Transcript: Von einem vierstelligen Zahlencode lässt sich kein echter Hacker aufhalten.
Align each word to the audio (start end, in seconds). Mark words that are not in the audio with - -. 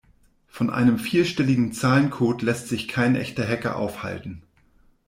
Von 0.47 0.71
einem 0.71 0.97
vierstelligen 0.97 1.73
Zahlencode 1.73 2.41
lässt 2.41 2.67
sich 2.67 2.87
kein 2.87 3.15
echter 3.15 3.47
Hacker 3.47 3.75
aufhalten. 3.75 4.41